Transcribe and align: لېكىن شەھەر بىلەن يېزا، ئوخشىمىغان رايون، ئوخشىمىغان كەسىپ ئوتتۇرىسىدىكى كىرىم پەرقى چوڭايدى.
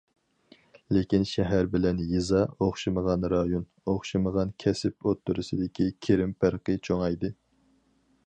لېكىن 0.95 1.25
شەھەر 1.31 1.67
بىلەن 1.73 1.99
يېزا، 2.13 2.39
ئوخشىمىغان 2.67 3.27
رايون، 3.35 3.67
ئوخشىمىغان 3.93 4.55
كەسىپ 4.65 5.09
ئوتتۇرىسىدىكى 5.11 5.89
كىرىم 6.07 6.35
پەرقى 6.45 6.79
چوڭايدى. 6.89 7.31